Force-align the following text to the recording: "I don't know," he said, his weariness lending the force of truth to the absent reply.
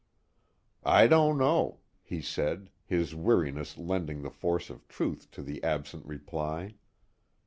"I 0.83 1.05
don't 1.05 1.37
know," 1.37 1.81
he 2.01 2.23
said, 2.23 2.71
his 2.87 3.13
weariness 3.13 3.77
lending 3.77 4.23
the 4.23 4.31
force 4.31 4.71
of 4.71 4.87
truth 4.87 5.29
to 5.29 5.43
the 5.43 5.63
absent 5.63 6.07
reply. 6.07 6.73